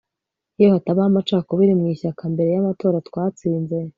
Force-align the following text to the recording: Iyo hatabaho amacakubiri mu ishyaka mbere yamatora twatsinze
Iyo 0.57 0.67
hatabaho 0.75 1.07
amacakubiri 1.09 1.73
mu 1.79 1.85
ishyaka 1.93 2.21
mbere 2.33 2.49
yamatora 2.51 2.97
twatsinze 3.07 3.77